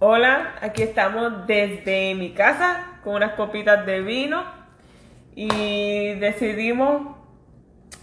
Hola, 0.00 0.54
aquí 0.60 0.84
estamos 0.84 1.48
desde 1.48 2.14
mi 2.14 2.30
casa 2.30 3.00
con 3.02 3.16
unas 3.16 3.32
copitas 3.32 3.84
de 3.84 4.00
vino 4.00 4.44
y 5.34 6.14
decidimos 6.14 7.16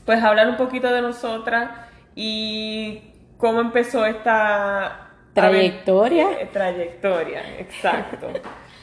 pues 0.03 0.21
hablar 0.21 0.49
un 0.49 0.57
poquito 0.57 0.91
de 0.91 1.01
nosotras 1.01 1.69
y 2.13 3.01
cómo 3.37 3.61
empezó 3.61 4.05
esta 4.05 5.11
trayectoria. 5.33 6.31
Eh, 6.41 6.49
trayectoria, 6.51 7.59
exacto. 7.59 8.27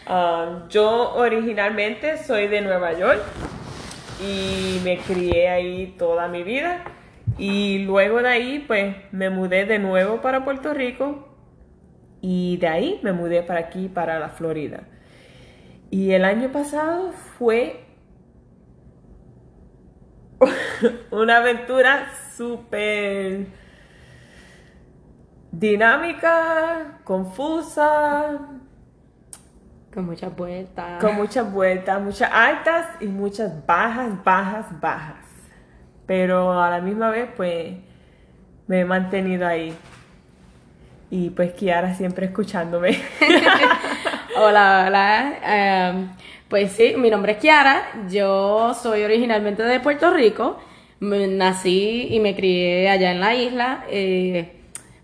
Um, 0.08 0.66
yo 0.70 1.12
originalmente 1.14 2.16
soy 2.16 2.48
de 2.48 2.62
Nueva 2.62 2.94
York 2.94 3.20
y 4.26 4.80
me 4.84 4.96
crié 4.96 5.50
ahí 5.50 5.94
toda 5.98 6.28
mi 6.28 6.44
vida 6.44 6.82
y 7.36 7.80
luego 7.80 8.22
de 8.22 8.28
ahí 8.30 8.64
pues 8.66 8.96
me 9.10 9.28
mudé 9.28 9.66
de 9.66 9.78
nuevo 9.78 10.22
para 10.22 10.46
Puerto 10.46 10.72
Rico 10.72 11.28
y 12.22 12.56
de 12.58 12.68
ahí 12.68 13.00
me 13.02 13.12
mudé 13.12 13.42
para 13.42 13.60
aquí, 13.60 13.88
para 13.88 14.18
la 14.20 14.28
Florida. 14.28 14.84
Y 15.90 16.12
el 16.12 16.24
año 16.24 16.50
pasado 16.52 17.10
fue 17.36 17.84
una 21.10 21.38
aventura 21.38 22.06
súper 22.34 23.48
dinámica, 25.50 27.00
confusa. 27.04 28.38
Con 29.92 30.06
muchas 30.06 30.34
vueltas. 30.34 31.00
Con 31.00 31.16
muchas 31.16 31.52
vueltas, 31.52 32.00
muchas 32.00 32.30
altas 32.32 32.86
y 33.00 33.06
muchas 33.06 33.66
bajas, 33.66 34.22
bajas, 34.24 34.80
bajas. 34.80 35.26
Pero 36.06 36.52
a 36.62 36.70
la 36.70 36.80
misma 36.80 37.10
vez, 37.10 37.28
pues, 37.36 37.76
me 38.68 38.80
he 38.80 38.84
mantenido 38.84 39.44
ahí. 39.46 39.76
Y 41.12 41.28
pues 41.28 41.52
Kiara 41.52 41.94
siempre 41.94 42.24
escuchándome. 42.24 42.98
hola, 44.38 44.86
hola. 44.86 45.90
Em, 45.90 46.08
pues 46.48 46.72
sí, 46.72 46.94
mi 46.96 47.10
nombre 47.10 47.32
es 47.32 47.38
Kiara. 47.38 48.06
Yo 48.10 48.72
soy 48.72 49.02
originalmente 49.02 49.62
de 49.62 49.78
Puerto 49.80 50.10
Rico. 50.10 50.58
nací 51.00 52.08
y 52.10 52.18
me 52.18 52.34
crié 52.34 52.88
allá 52.88 53.12
en 53.12 53.20
la 53.20 53.34
isla. 53.34 53.84
Eh, 53.90 54.52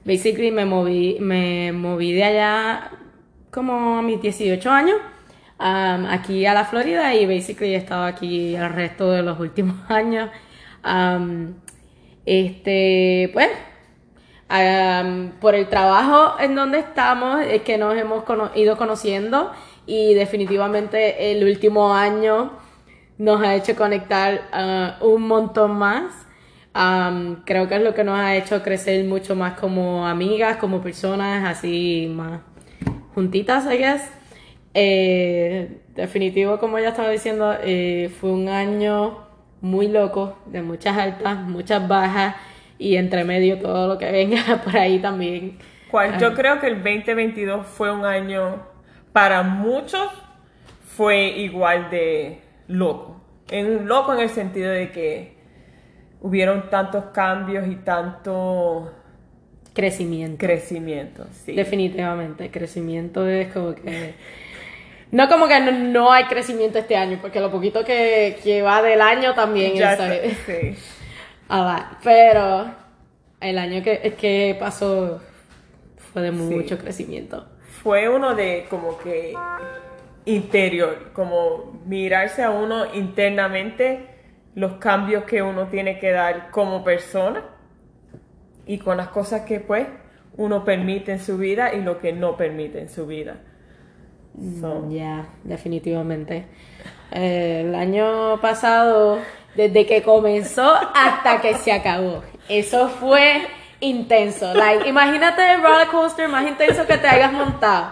basically 0.06 0.50
me 0.50 0.64
moví, 0.64 1.18
me 1.20 1.72
moví 1.72 2.14
de 2.14 2.24
allá 2.24 2.90
como 3.50 3.98
a 3.98 4.02
mis 4.02 4.22
18 4.22 4.70
años. 4.70 4.96
aquí 5.58 6.46
a 6.46 6.54
la 6.54 6.64
Florida 6.64 7.14
y 7.14 7.26
basically 7.26 7.74
he 7.74 7.76
estado 7.76 8.04
aquí 8.04 8.54
el 8.54 8.70
resto 8.72 9.10
de 9.12 9.22
los 9.22 9.38
últimos 9.38 9.76
años. 9.90 10.30
este, 12.24 13.30
pues 13.34 13.50
por 15.40 15.54
el 15.54 15.68
trabajo 15.68 16.40
en 16.40 16.54
donde 16.54 16.78
estamos 16.78 17.42
es 17.42 17.62
que 17.62 17.76
nos 17.76 17.96
hemos 17.96 18.24
ido 18.54 18.76
conociendo 18.78 19.52
y 19.86 20.14
definitivamente 20.14 21.32
el 21.32 21.44
último 21.44 21.94
año 21.94 22.52
nos 23.18 23.42
ha 23.42 23.54
hecho 23.56 23.76
conectar 23.76 24.42
uh, 25.02 25.06
un 25.06 25.26
montón 25.26 25.76
más. 25.76 26.12
creo 27.44 27.68
que 27.68 27.76
es 27.76 27.82
lo 27.82 27.94
que 27.94 28.04
nos 28.04 28.18
ha 28.18 28.36
hecho 28.36 28.62
crecer 28.62 29.04
mucho 29.04 29.34
más 29.34 29.58
como 29.58 30.06
amigas, 30.06 30.56
como 30.56 30.80
personas, 30.80 31.44
así 31.44 32.10
más 32.14 32.40
juntitas, 33.14 33.66
I 33.66 33.76
guess. 33.76 34.02
Eh, 34.74 35.80
definitivo, 35.94 36.58
como 36.58 36.78
ya 36.78 36.90
estaba 36.90 37.10
diciendo, 37.10 37.54
eh, 37.62 38.10
fue 38.20 38.30
un 38.30 38.48
año 38.48 39.26
muy 39.60 39.88
loco, 39.88 40.38
de 40.46 40.62
muchas 40.62 40.96
altas, 40.96 41.40
muchas 41.40 41.86
bajas 41.88 42.36
y 42.78 42.96
entre 42.96 43.24
medio 43.24 43.58
todo 43.58 43.88
lo 43.88 43.98
que 43.98 44.10
venga 44.10 44.60
por 44.64 44.76
ahí 44.76 44.98
también. 44.98 45.58
Cual, 45.90 46.18
yo 46.18 46.34
creo 46.34 46.60
que 46.60 46.66
el 46.66 46.76
2022 46.76 47.66
fue 47.66 47.90
un 47.90 48.04
año, 48.04 48.62
para 49.12 49.42
muchos, 49.42 50.08
fue 50.96 51.28
igual 51.28 51.90
de 51.90 52.40
loco. 52.68 53.20
En, 53.50 53.88
loco 53.88 54.12
en 54.12 54.20
el 54.20 54.28
sentido 54.28 54.70
de 54.70 54.90
que 54.92 55.38
hubieron 56.20 56.68
tantos 56.68 57.06
cambios 57.06 57.66
y 57.66 57.76
tanto 57.76 58.92
crecimiento. 59.72 60.44
Crecimiento, 60.44 61.26
sí. 61.32 61.54
Definitivamente, 61.54 62.50
crecimiento 62.50 63.26
es 63.26 63.52
como 63.52 63.74
que... 63.74 64.14
No 65.10 65.26
como 65.30 65.48
que 65.48 65.58
no, 65.58 66.12
hay 66.12 66.24
crecimiento 66.24 66.78
este 66.78 66.94
año, 66.94 67.18
porque 67.22 67.40
lo 67.40 67.50
poquito 67.50 67.82
que, 67.82 68.36
que 68.44 68.60
va 68.60 68.82
del 68.82 69.00
año 69.00 69.34
también 69.34 69.74
ya 69.74 69.92
está, 69.92 70.10
sí. 70.44 70.76
Ah, 71.48 71.98
pero 72.02 72.66
el 73.40 73.58
año 73.58 73.82
que, 73.82 74.14
que 74.18 74.56
pasó 74.58 75.20
fue 76.12 76.22
de 76.22 76.30
mucho 76.30 76.78
crecimiento. 76.78 77.46
Fue 77.82 78.08
uno 78.08 78.34
de 78.34 78.66
como 78.68 78.98
que 78.98 79.34
interior, 80.24 81.10
como 81.12 81.80
mirarse 81.86 82.42
a 82.42 82.50
uno 82.50 82.94
internamente 82.94 84.06
los 84.54 84.74
cambios 84.74 85.24
que 85.24 85.42
uno 85.42 85.68
tiene 85.68 85.98
que 85.98 86.10
dar 86.10 86.50
como 86.50 86.82
persona 86.82 87.44
y 88.66 88.78
con 88.78 88.96
las 88.96 89.08
cosas 89.08 89.42
que 89.42 89.60
pues 89.60 89.86
uno 90.36 90.64
permite 90.64 91.12
en 91.12 91.20
su 91.20 91.38
vida 91.38 91.72
y 91.74 91.80
lo 91.80 91.98
que 91.98 92.12
no 92.12 92.36
permite 92.36 92.80
en 92.80 92.88
su 92.88 93.06
vida. 93.06 93.36
Mm, 94.34 94.90
ya, 94.90 95.28
definitivamente. 95.44 96.46
Eh, 97.10 97.64
el 97.66 97.74
año 97.74 98.40
pasado 98.40 99.18
desde 99.58 99.86
que 99.86 100.02
comenzó 100.02 100.72
hasta 100.94 101.40
que 101.40 101.54
se 101.54 101.72
acabó. 101.72 102.22
Eso 102.48 102.88
fue 102.88 103.42
intenso. 103.80 104.54
Like, 104.54 104.88
imagínate 104.88 105.42
el 105.52 105.60
roller 105.60 105.88
coaster 105.88 106.28
más 106.28 106.46
intenso 106.46 106.86
que 106.86 106.96
te 106.96 107.08
hayas 107.08 107.32
montado. 107.32 107.88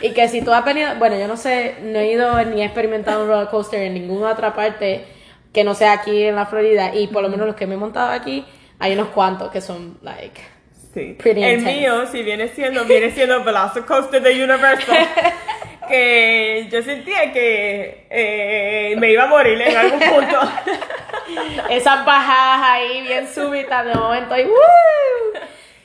Y 0.00 0.10
que 0.12 0.28
si 0.28 0.40
tú 0.40 0.52
has 0.52 0.64
venido, 0.64 0.94
bueno, 1.00 1.18
yo 1.18 1.26
no 1.26 1.36
sé, 1.36 1.78
no 1.82 1.98
he 1.98 2.12
ido 2.12 2.44
ni 2.44 2.62
he 2.62 2.64
experimentado 2.64 3.24
un 3.24 3.28
roller 3.28 3.48
coaster 3.48 3.82
en 3.82 3.94
ninguna 3.94 4.30
otra 4.30 4.54
parte 4.54 5.04
que 5.52 5.64
no 5.64 5.74
sea 5.74 5.94
aquí 5.94 6.22
en 6.22 6.36
la 6.36 6.46
Florida. 6.46 6.94
Y 6.94 7.08
por 7.08 7.22
lo 7.22 7.28
menos 7.28 7.44
los 7.48 7.56
que 7.56 7.66
me 7.66 7.74
he 7.74 7.78
montado 7.78 8.12
aquí, 8.12 8.44
hay 8.78 8.92
unos 8.92 9.08
cuantos 9.08 9.50
que 9.50 9.60
son, 9.60 9.98
like, 10.02 10.40
Sí. 10.94 11.16
el 11.24 11.62
mío, 11.62 12.06
si 12.06 12.22
viene 12.22 12.48
siendo, 12.48 12.84
viene 12.84 13.10
siendo 13.10 13.42
Velocicoaster 13.42 14.22
de 14.22 14.44
Universal. 14.44 15.08
que 15.90 16.68
yo 16.70 16.82
sentía 16.82 17.32
que 17.32 18.06
eh, 18.08 18.94
me 18.96 19.10
iba 19.10 19.24
a 19.24 19.26
morir 19.26 19.60
en 19.60 19.76
algún 19.76 20.00
punto. 20.00 20.38
Esas 21.70 22.04
bajadas 22.04 22.70
ahí 22.70 23.02
bien 23.02 23.28
súbitas 23.28 23.84
de 23.84 23.94
momento 23.94 24.36
y 24.36 24.46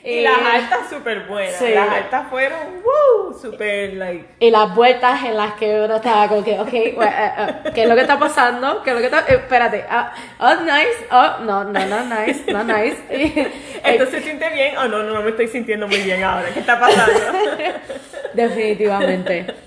Y, 0.04 0.20
las 0.20 0.38
altas 0.38 0.88
súper 0.88 1.26
buenas. 1.26 1.60
Las 1.60 1.90
altas 1.90 2.28
fueron, 2.30 2.58
¡woo! 2.84 3.34
Súper, 3.34 3.94
like. 3.94 4.24
Y 4.38 4.50
las 4.50 4.72
vueltas 4.74 5.24
en 5.24 5.36
las 5.36 5.54
que 5.54 5.80
uno 5.80 5.96
estaba 5.96 6.28
como 6.28 6.44
que, 6.44 6.58
ok, 6.58 6.72
eh, 6.72 6.96
eh, 7.00 7.54
¿qué 7.74 7.82
es 7.82 7.88
lo 7.88 7.96
que 7.96 8.02
está 8.02 8.16
pasando? 8.16 8.82
¿Qué 8.84 8.90
es 8.90 8.94
lo 8.94 9.00
que 9.00 9.06
está.? 9.06 9.20
espérate. 9.26 9.84
ah 9.90 10.12
oh, 10.38 10.54
nice. 10.62 11.06
Oh, 11.10 11.44
no, 11.44 11.64
no, 11.64 11.86
no, 11.86 12.04
nice. 12.04 12.52
No, 12.52 12.62
nice. 12.62 12.98
¿Esto 13.84 14.06
se 14.06 14.20
siente 14.20 14.48
bien? 14.50 14.76
Oh, 14.78 14.86
no, 14.86 15.02
no, 15.02 15.12
no 15.12 15.22
me 15.22 15.30
estoy 15.30 15.48
sintiendo 15.48 15.88
muy 15.88 15.98
bien 15.98 16.22
ahora. 16.22 16.50
¿Qué 16.54 16.60
está 16.60 16.78
pasando? 16.78 17.12
Definitivamente. 18.34 19.65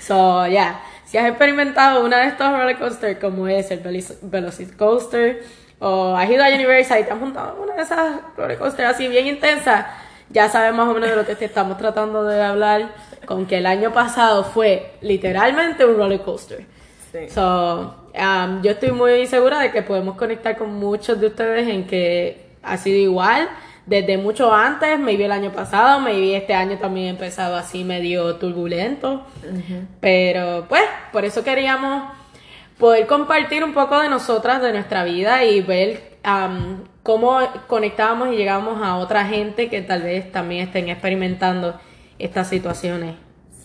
So, 0.00 0.46
yeah. 0.46 0.80
Si 1.04 1.16
has 1.16 1.26
experimentado 1.26 2.04
una 2.04 2.18
de 2.18 2.26
estos 2.28 2.50
roller 2.50 2.78
coasters, 2.78 3.18
como 3.18 3.48
es 3.48 3.70
el 3.70 3.80
Velocicoaster, 4.22 5.42
o 5.78 6.14
has 6.14 6.28
ido 6.28 6.44
a 6.44 6.48
Universal 6.48 7.00
y 7.00 7.04
te 7.04 7.12
has 7.12 7.18
montado 7.18 7.62
una 7.62 7.74
de 7.74 7.82
esas 7.82 8.16
roller 8.36 8.58
coasters 8.58 8.90
así 8.90 9.08
bien 9.08 9.26
intensas, 9.26 9.86
ya 10.28 10.48
sabes 10.50 10.74
más 10.74 10.86
o 10.86 10.92
menos 10.92 11.08
de 11.08 11.16
lo 11.16 11.24
que 11.24 11.34
te 11.34 11.46
estamos 11.46 11.78
tratando 11.78 12.24
de 12.24 12.42
hablar, 12.42 12.90
con 13.24 13.46
que 13.46 13.58
el 13.58 13.66
año 13.66 13.92
pasado 13.92 14.44
fue 14.44 14.92
literalmente 15.00 15.84
un 15.86 15.96
roller 15.96 16.20
coaster. 16.20 16.66
Sí. 17.10 17.30
So, 17.30 17.94
um, 18.14 18.62
yo 18.62 18.72
estoy 18.72 18.90
muy 18.90 19.26
segura 19.26 19.60
de 19.60 19.70
que 19.70 19.80
podemos 19.80 20.16
conectar 20.16 20.58
con 20.58 20.74
muchos 20.74 21.18
de 21.18 21.28
ustedes 21.28 21.66
en 21.68 21.86
que 21.86 22.50
ha 22.62 22.76
sido 22.76 22.98
igual 22.98 23.48
desde 23.88 24.18
mucho 24.18 24.52
antes, 24.52 24.98
maybe 25.00 25.24
el 25.24 25.32
año 25.32 25.50
pasado, 25.50 25.98
maybe 26.00 26.36
este 26.36 26.52
año 26.52 26.76
también 26.76 27.08
empezado 27.08 27.56
así 27.56 27.84
medio 27.84 28.36
turbulento. 28.36 29.24
Pero 30.00 30.66
pues, 30.68 30.84
por 31.10 31.24
eso 31.24 31.42
queríamos 31.42 32.04
poder 32.78 33.06
compartir 33.06 33.64
un 33.64 33.72
poco 33.72 33.98
de 34.00 34.10
nosotras, 34.10 34.60
de 34.60 34.72
nuestra 34.72 35.04
vida 35.04 35.44
y 35.44 35.62
ver 35.62 36.18
cómo 37.02 37.38
conectábamos 37.66 38.28
y 38.28 38.36
llegamos 38.36 38.82
a 38.82 38.96
otra 38.96 39.24
gente 39.24 39.70
que 39.70 39.80
tal 39.80 40.02
vez 40.02 40.30
también 40.30 40.66
estén 40.66 40.90
experimentando 40.90 41.80
estas 42.18 42.48
situaciones 42.48 43.16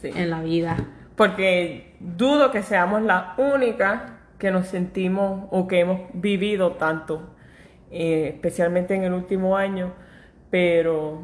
en 0.03 0.29
la 0.29 0.41
vida. 0.41 0.77
Porque 1.17 1.95
dudo 1.99 2.49
que 2.51 2.63
seamos 2.63 3.01
la 3.01 3.33
única 3.37 4.19
que 4.39 4.51
nos 4.51 4.67
sentimos 4.67 5.47
o 5.51 5.67
que 5.67 5.81
hemos 5.81 5.99
vivido 6.13 6.71
tanto, 6.71 7.35
eh, 7.91 8.31
especialmente 8.35 8.95
en 8.95 9.03
el 9.03 9.11
último 9.11 9.57
año 9.57 9.91
pero 10.53 11.19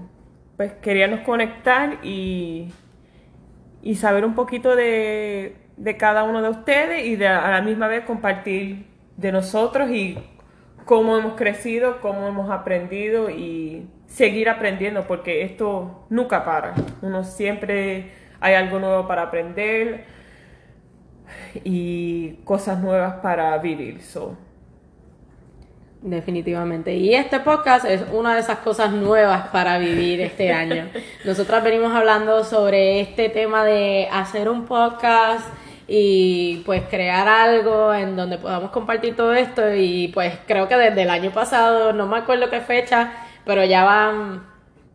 pues 0.58 0.74
queríamos 0.82 1.20
conectar 1.20 2.00
y, 2.04 2.74
y 3.84 3.94
saber 3.94 4.26
un 4.26 4.34
poquito 4.34 4.76
de, 4.76 5.56
cada 6.00 6.24
uno 6.24 6.42
de 6.42 6.50
ustedes 6.50 7.06
y 7.06 7.16
de, 7.16 7.28
a 7.28 7.52
la 7.52 7.62
misma 7.62 7.88
vez 7.88 8.06
compartir 8.06 8.88
de 9.18 9.32
nosotros 9.32 9.92
y 9.92 10.18
cómo 10.86 11.16
hemos 11.16 11.36
crecido, 11.36 12.02
cómo 12.02 12.28
hemos 12.28 12.50
aprendido 12.50 13.30
y 13.30 13.88
seguir 14.08 14.50
aprendiendo 14.50 15.06
porque 15.06 15.44
esto 15.44 16.08
nunca 16.10 16.44
para. 16.44 16.74
Uno 17.04 17.24
siempre 17.24 18.12
hay 18.40 18.56
algo 18.56 18.80
nuevo 18.80 19.08
para 19.08 19.22
aprender 19.22 20.06
y 21.64 22.40
cosas 22.46 22.80
nuevas 22.80 23.18
para 23.22 23.56
vivir. 23.60 24.02
So. 24.02 24.49
Definitivamente. 26.02 26.96
Y 26.96 27.14
este 27.14 27.42
podcast 27.42 27.84
es 27.84 28.02
una 28.14 28.34
de 28.34 28.40
esas 28.40 28.60
cosas 28.60 28.92
nuevas 28.92 29.50
para 29.50 29.78
vivir 29.78 30.22
este 30.22 30.52
año. 30.54 30.88
Nosotras 31.26 31.62
venimos 31.62 31.94
hablando 31.94 32.44
sobre 32.46 33.02
este 33.02 33.28
tema 33.28 33.66
de 33.66 34.08
hacer 34.10 34.48
un 34.48 34.66
podcast 34.66 35.46
y 35.88 36.62
pues 36.66 36.84
crear 36.90 37.28
algo 37.28 37.94
en 37.94 38.16
donde 38.16 38.38
podamos 38.38 38.72
compartir 38.72 39.16
todo 39.16 39.34
esto 39.34 39.74
y 39.74 40.10
pues 40.14 40.36
creo 40.48 40.70
que 40.70 40.78
desde 40.78 41.02
el 41.02 41.10
año 41.10 41.32
pasado, 41.32 41.92
no 41.92 42.08
me 42.08 42.18
acuerdo 42.18 42.50
qué 42.50 42.62
fecha, 42.62 43.12
pero 43.44 43.66
ya 43.66 43.84
van 43.84 44.44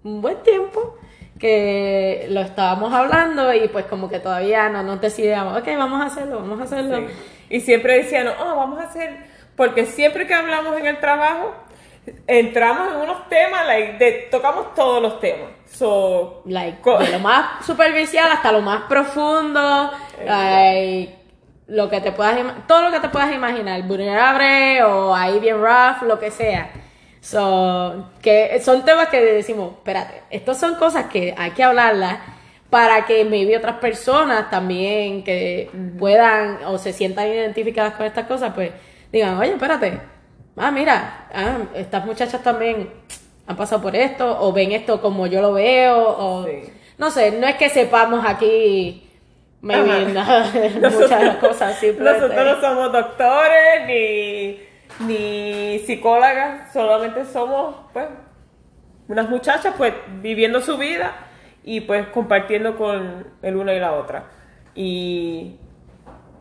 un 0.04 0.22
buen 0.22 0.42
tiempo 0.42 0.96
que 1.38 2.28
lo 2.30 2.40
estábamos 2.40 2.94
hablando 2.94 3.52
y 3.52 3.68
pues 3.68 3.84
como 3.86 4.08
que 4.08 4.20
todavía 4.20 4.68
no 4.70 4.82
nos 4.82 5.00
decidíamos, 5.00 5.58
ok, 5.58 5.66
vamos 5.76 6.00
a 6.00 6.06
hacerlo, 6.06 6.38
vamos 6.38 6.60
a 6.60 6.62
hacerlo. 6.62 7.08
Y 7.50 7.60
siempre 7.60 7.98
decían, 7.98 8.28
oh, 8.28 8.56
vamos 8.56 8.78
a 8.78 8.84
hacer 8.84 9.33
porque 9.56 9.86
siempre 9.86 10.26
que 10.26 10.34
hablamos 10.34 10.76
en 10.78 10.86
el 10.86 11.00
trabajo, 11.00 11.54
entramos 12.26 12.92
en 12.92 13.00
unos 13.00 13.28
temas, 13.28 13.66
like, 13.66 14.28
tocamos 14.30 14.74
todos 14.74 15.00
los 15.00 15.20
temas. 15.20 15.50
So, 15.66 16.42
like, 16.46 16.78
de 16.82 17.10
lo 17.10 17.18
más 17.18 17.64
superficial 17.64 18.30
hasta 18.30 18.52
lo 18.52 18.60
más 18.60 18.82
profundo, 18.82 19.90
like, 20.24 21.14
lo 21.66 21.88
que 21.88 22.00
te 22.00 22.12
puedas 22.12 22.36
todo 22.66 22.82
lo 22.82 22.90
que 22.90 23.00
te 23.00 23.08
puedas 23.08 23.32
imaginar, 23.34 23.82
vulnerable 23.82 24.82
o 24.82 25.14
ahí 25.14 25.38
bien 25.38 25.56
rough, 25.56 26.02
lo 26.02 26.18
que 26.18 26.30
sea. 26.30 26.70
So, 27.20 28.10
que 28.20 28.60
son 28.60 28.84
temas 28.84 29.08
que 29.08 29.20
decimos, 29.20 29.72
espérate, 29.78 30.22
estas 30.30 30.60
son 30.60 30.74
cosas 30.74 31.06
que 31.06 31.34
hay 31.36 31.52
que 31.52 31.64
hablarlas 31.64 32.18
para 32.68 33.06
que 33.06 33.24
maybe 33.24 33.56
otras 33.56 33.76
personas 33.76 34.50
también 34.50 35.24
que 35.24 35.70
puedan 35.98 36.58
o 36.66 36.76
se 36.76 36.92
sientan 36.92 37.28
identificadas 37.28 37.94
con 37.94 38.04
estas 38.04 38.26
cosas, 38.26 38.52
pues 38.54 38.72
digan, 39.14 39.38
oye, 39.38 39.52
espérate, 39.52 40.00
ah, 40.56 40.70
mira, 40.70 41.28
ah, 41.32 41.58
estas 41.74 42.04
muchachas 42.04 42.42
también 42.42 42.90
han 43.46 43.56
pasado 43.56 43.80
por 43.80 43.94
esto, 43.94 44.38
o 44.40 44.52
ven 44.52 44.72
esto 44.72 45.00
como 45.00 45.26
yo 45.26 45.40
lo 45.40 45.52
veo, 45.52 45.96
o 45.96 46.46
no 46.98 47.10
sé, 47.10 47.30
no 47.32 47.46
es 47.46 47.54
que 47.56 47.68
sepamos 47.68 48.24
aquí 48.26 49.08
maybe 49.60 50.06
muchas 50.90 51.36
cosas 51.36 51.82
Nosotros 51.98 52.44
no 52.44 52.60
somos 52.60 52.92
doctores 52.92 53.86
ni, 53.86 55.06
ni 55.06 55.78
psicólogas, 55.80 56.72
solamente 56.72 57.24
somos 57.24 57.76
pues 57.92 58.06
unas 59.08 59.28
muchachas 59.30 59.74
pues 59.76 59.94
viviendo 60.20 60.60
su 60.60 60.76
vida 60.76 61.12
y 61.62 61.80
pues 61.82 62.08
compartiendo 62.08 62.76
con 62.76 63.26
el 63.42 63.56
uno 63.56 63.72
y 63.72 63.80
la 63.80 63.92
otra. 63.92 64.24
Y 64.74 65.56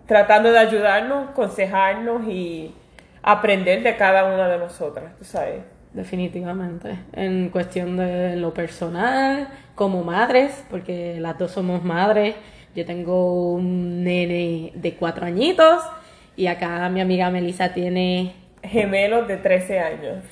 tratando 0.05 0.51
de 0.51 0.59
ayudarnos, 0.59 1.29
aconsejarnos 1.29 2.27
y 2.27 2.73
aprender 3.21 3.83
de 3.83 3.95
cada 3.95 4.25
una 4.25 4.47
de 4.47 4.57
nosotras, 4.57 5.17
tú 5.17 5.25
sabes. 5.25 5.61
Definitivamente. 5.93 6.97
En 7.13 7.49
cuestión 7.49 7.97
de 7.97 8.35
lo 8.35 8.53
personal, 8.53 9.47
como 9.75 10.03
madres, 10.03 10.65
porque 10.69 11.17
las 11.19 11.37
dos 11.37 11.51
somos 11.51 11.83
madres. 11.83 12.35
Yo 12.75 12.85
tengo 12.85 13.53
un 13.53 14.03
nene 14.03 14.71
de 14.73 14.95
cuatro 14.95 15.25
añitos 15.25 15.83
y 16.35 16.47
acá 16.47 16.89
mi 16.89 17.01
amiga 17.01 17.29
Melissa 17.29 17.73
tiene... 17.73 18.33
Gemelos 18.63 19.27
de 19.27 19.37
13 19.37 19.79
años 19.79 20.23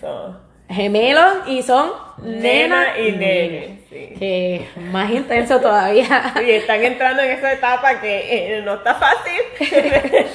gemelos 0.72 1.48
y 1.48 1.62
son 1.64 1.92
nena, 2.24 2.98
y 2.98 3.12
nene. 3.12 3.82
Que 3.90 4.68
más 4.92 5.12
intenso 5.12 5.60
todavía. 5.60 6.34
Y 6.46 6.52
están 6.52 6.84
entrando 6.84 7.22
en 7.22 7.32
esa 7.32 7.54
etapa 7.54 8.00
que 8.00 8.58
eh, 8.58 8.62
no 8.62 8.76
está 8.76 8.96
fácil. 8.96 9.42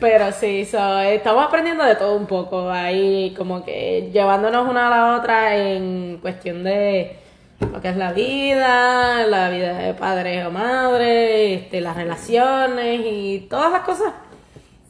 Pero 0.00 0.32
sí, 0.32 0.62
estamos 0.62 1.46
aprendiendo 1.46 1.84
de 1.84 1.94
todo 1.94 2.16
un 2.16 2.26
poco 2.26 2.70
ahí, 2.70 3.34
como 3.36 3.62
que 3.62 4.08
llevándonos 4.12 4.66
una 4.66 4.86
a 4.86 4.90
la 4.90 5.16
otra 5.18 5.56
en 5.56 6.18
cuestión 6.22 6.64
de 6.64 7.18
lo 7.60 7.82
que 7.82 7.88
es 7.90 7.96
la 7.96 8.12
vida, 8.12 9.26
la 9.26 9.50
vida 9.50 9.74
de 9.74 9.92
padre 9.92 10.46
o 10.46 10.50
madre, 10.50 11.54
este, 11.54 11.82
las 11.82 11.96
relaciones 11.96 13.00
y 13.04 13.46
todas 13.50 13.70
las 13.70 13.82
cosas. 13.82 14.14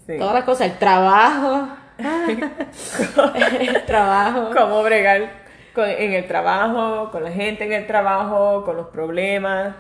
Todas 0.07 0.35
las 0.35 0.45
cosas, 0.45 0.69
el 0.69 0.79
trabajo. 0.79 1.69
El 2.05 3.85
trabajo. 3.87 4.51
Cómo 4.57 4.83
bregar 4.83 5.41
en 5.77 6.13
el 6.13 6.27
trabajo, 6.27 7.11
con 7.11 7.25
la 7.25 7.31
gente 7.31 7.65
en 7.65 7.73
el 7.73 7.87
trabajo, 7.87 8.65
con 8.65 8.77
los 8.77 8.89
problemas. 8.89 9.75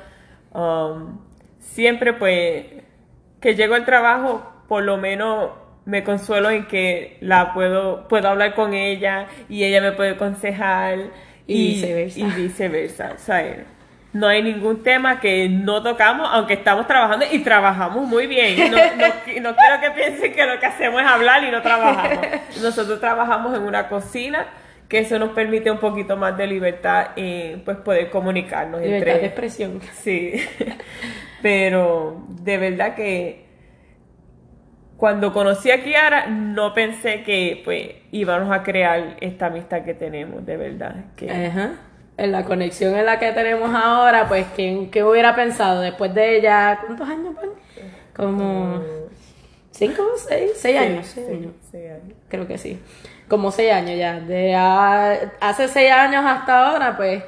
Um, 0.52 1.19
siempre 1.58 2.12
pues 2.12 2.67
que 3.40 3.55
llego 3.55 3.75
al 3.75 3.84
trabajo, 3.84 4.43
por 4.69 4.82
lo 4.82 4.96
menos 4.96 5.50
me 5.84 6.05
consuelo 6.05 6.50
en 6.50 6.67
que 6.67 7.17
la 7.20 7.52
puedo, 7.55 8.06
puedo 8.08 8.28
hablar 8.28 8.55
con 8.55 8.75
ella 8.75 9.26
y 9.49 9.64
ella 9.64 9.81
me 9.81 9.93
puede 9.93 10.11
aconsejar 10.11 10.99
y, 11.46 11.75
viceversa. 11.75 12.20
Y 12.20 12.25
viceversa 12.25 13.17
no 14.12 14.27
hay 14.27 14.43
ningún 14.43 14.83
tema 14.83 15.21
que 15.21 15.49
no 15.49 15.83
tocamos, 15.83 16.29
aunque 16.33 16.55
estamos 16.55 16.87
trabajando 16.87 17.27
y 17.31 17.39
trabajamos 17.41 18.07
muy 18.09 18.27
bien. 18.27 18.71
No, 18.71 18.77
no, 18.77 19.57
quiero 19.57 19.81
que 19.81 19.91
piensen 19.95 20.33
que 20.33 20.47
lo 20.47 20.59
que 20.59 20.67
hacemos 20.67 21.01
es 21.01 21.07
hablar 21.07 21.45
y 21.45 21.51
no 21.51 21.62
trabajamos. 21.62 22.27
Nosotros 22.62 22.99
trabajamos 23.01 23.57
en 23.57 23.62
una 23.62 23.89
cocina 23.89 24.47
que 24.89 24.99
eso 24.99 25.19
nos 25.21 25.31
permite 25.31 25.71
un 25.71 25.79
poquito 25.79 26.17
más 26.17 26.37
de 26.37 26.49
libertad 26.49 27.11
y 27.15 27.57
pues 27.59 27.77
poder 27.79 28.11
comunicarnos. 28.11 28.81
Libertad 28.81 29.21
de 29.21 29.27
expresión. 29.27 29.81
Sí, 29.93 30.33
pero 31.43 32.25
de 32.29 32.59
verdad 32.59 32.97
que 32.97 33.47
cuando 34.97 35.33
conocí 35.33 35.71
a 35.71 35.85
Kiara 35.85 36.27
no 36.27 36.75
pensé 36.75 37.23
que 37.23 37.63
pues 37.65 37.91
íbamos 38.11 38.53
a 38.53 38.65
crear 38.65 39.17
esta 39.21 39.47
amistad 39.47 39.85
que 39.85 39.95
tenemos, 39.95 40.45
de 40.45 40.56
verdad. 40.56 40.97
Que... 41.15 41.31
Ajá 41.31 41.71
en 42.20 42.32
la 42.32 42.44
conexión 42.44 42.94
en 42.96 43.06
la 43.06 43.19
que 43.19 43.32
tenemos 43.32 43.75
ahora, 43.75 44.28
pues, 44.28 44.46
¿quién, 44.55 44.90
¿qué 44.90 45.02
hubiera 45.02 45.34
pensado 45.34 45.81
después 45.81 46.12
de 46.12 46.37
ella? 46.37 46.78
¿Cuántos 46.84 47.08
años, 47.08 47.34
van? 47.34 47.49
Como 48.14 48.82
cinco, 49.70 50.02
seis, 50.28 50.50
seis 50.55 50.78
años. 50.78 51.06
Seis, 51.06 51.28
años. 51.28 51.55
Creo 52.28 52.46
que 52.46 52.58
sí. 52.58 52.78
Como 53.26 53.50
seis 53.50 53.72
años 53.72 53.99
ya. 53.99 54.20
De 54.20 54.55
hace 54.55 55.69
seis 55.69 55.90
años 55.90 56.22
hasta 56.26 56.69
ahora, 56.69 56.94
pues, 56.94 57.22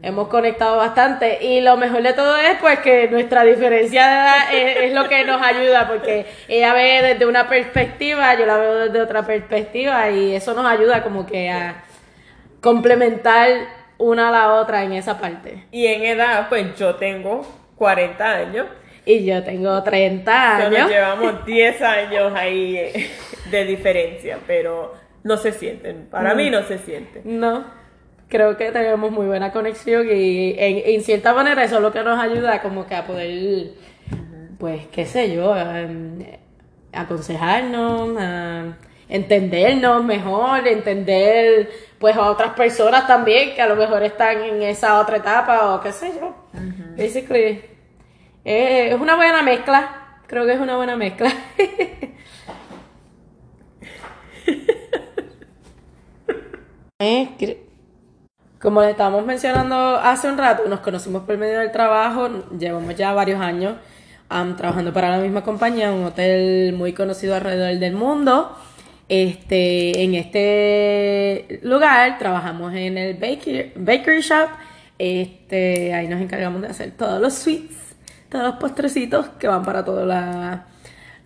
hemos 0.00 0.28
conectado 0.28 0.76
bastante. 0.76 1.44
Y 1.44 1.60
lo 1.60 1.76
mejor 1.76 2.04
de 2.04 2.12
todo 2.12 2.36
es, 2.36 2.56
pues, 2.60 2.78
que 2.78 3.08
nuestra 3.08 3.42
diferencia 3.42 4.06
de 4.06 4.14
edad 4.14 4.54
es, 4.54 4.76
es 4.84 4.92
lo 4.92 5.08
que 5.08 5.24
nos 5.24 5.42
ayuda, 5.42 5.88
porque 5.88 6.24
ella 6.46 6.72
ve 6.72 7.02
desde 7.02 7.26
una 7.26 7.48
perspectiva, 7.48 8.38
yo 8.38 8.46
la 8.46 8.58
veo 8.58 8.74
desde 8.76 9.00
otra 9.00 9.26
perspectiva, 9.26 10.08
y 10.10 10.36
eso 10.36 10.54
nos 10.54 10.66
ayuda 10.66 11.02
como 11.02 11.26
que 11.26 11.50
a 11.50 11.82
complementar 12.60 13.48
una 13.98 14.28
a 14.28 14.32
la 14.32 14.54
otra 14.54 14.84
en 14.84 14.92
esa 14.92 15.18
parte. 15.18 15.64
Y 15.70 15.86
en 15.86 16.04
edad, 16.04 16.48
pues 16.48 16.76
yo 16.76 16.96
tengo 16.96 17.46
40 17.76 18.32
años. 18.32 18.66
Y 19.04 19.24
yo 19.24 19.42
tengo 19.44 19.82
30 19.82 20.56
años. 20.56 20.80
Nos 20.80 20.90
llevamos 20.90 21.46
10 21.46 21.82
años 21.82 22.32
ahí 22.34 22.76
eh, 22.76 23.10
de 23.50 23.64
diferencia, 23.64 24.38
pero 24.46 24.94
no 25.22 25.36
se 25.36 25.52
sienten. 25.52 26.06
Para 26.10 26.34
mí 26.34 26.50
no 26.50 26.62
se 26.62 26.78
sienten. 26.78 27.22
No. 27.24 27.64
Creo 28.28 28.56
que 28.56 28.72
tenemos 28.72 29.12
muy 29.12 29.26
buena 29.26 29.52
conexión 29.52 30.06
y 30.10 30.56
en, 30.58 31.00
cierta 31.02 31.32
manera 31.32 31.62
eso 31.62 31.76
es 31.76 31.82
lo 31.82 31.92
que 31.92 32.02
nos 32.02 32.18
ayuda 32.18 32.60
como 32.60 32.84
que 32.84 32.96
a 32.96 33.06
poder, 33.06 33.70
pues, 34.58 34.88
qué 34.88 35.06
sé 35.06 35.32
yo, 35.32 35.54
aconsejarnos, 36.92 38.16
a 38.18 38.76
entendernos 39.08 40.02
mejor, 40.04 40.66
entender 40.66 41.70
pues 41.98 42.16
a 42.16 42.30
otras 42.30 42.54
personas 42.54 43.06
también 43.06 43.54
que 43.54 43.62
a 43.62 43.68
lo 43.68 43.76
mejor 43.76 44.02
están 44.02 44.42
en 44.42 44.62
esa 44.62 45.00
otra 45.00 45.16
etapa 45.18 45.74
o 45.74 45.80
qué 45.80 45.92
sé 45.92 46.12
yo. 46.18 46.34
Basically, 46.96 47.62
eh, 48.44 48.88
es 48.92 49.00
una 49.00 49.16
buena 49.16 49.42
mezcla. 49.42 50.20
Creo 50.26 50.44
que 50.44 50.52
es 50.52 50.60
una 50.60 50.76
buena 50.76 50.96
mezcla. 50.96 51.32
Como 58.60 58.80
le 58.82 58.90
estábamos 58.90 59.24
mencionando 59.26 59.96
hace 59.96 60.28
un 60.28 60.38
rato, 60.38 60.66
nos 60.66 60.80
conocimos 60.80 61.22
por 61.24 61.36
medio 61.36 61.60
del 61.60 61.70
trabajo, 61.70 62.28
llevamos 62.58 62.96
ya 62.96 63.12
varios 63.12 63.40
años 63.40 63.76
trabajando 64.28 64.92
para 64.92 65.10
la 65.10 65.18
misma 65.18 65.44
compañía, 65.44 65.92
un 65.92 66.04
hotel 66.04 66.72
muy 66.72 66.92
conocido 66.92 67.34
alrededor 67.34 67.78
del 67.78 67.94
mundo. 67.94 68.56
Este, 69.08 70.02
en 70.02 70.14
este 70.14 71.60
lugar 71.62 72.18
trabajamos 72.18 72.74
en 72.74 72.98
el 72.98 73.14
bakery, 73.14 73.72
bakery 73.76 74.20
shop. 74.20 74.48
Este, 74.98 75.94
ahí 75.94 76.08
nos 76.08 76.20
encargamos 76.20 76.62
de 76.62 76.68
hacer 76.68 76.92
todos 76.92 77.20
los 77.20 77.34
sweets, 77.34 77.96
todos 78.28 78.44
los 78.44 78.56
postrecitos 78.56 79.28
que 79.38 79.46
van 79.46 79.62
para 79.62 79.84
todas 79.84 80.06
las 80.06 80.60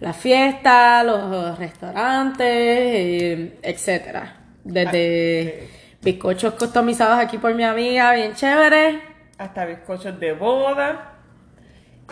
la 0.00 0.14
fiestas, 0.14 1.04
los 1.04 1.58
restaurantes, 1.58 2.46
eh, 2.46 3.58
etcétera. 3.62 4.37
Desde 4.64 5.68
bizcochos 6.02 6.54
customizados 6.54 7.18
aquí 7.18 7.38
por 7.38 7.54
mi 7.54 7.64
amiga, 7.64 8.12
bien 8.14 8.34
chévere. 8.34 9.00
Hasta 9.38 9.66
bizcochos 9.66 10.18
de 10.18 10.32
boda. 10.32 11.06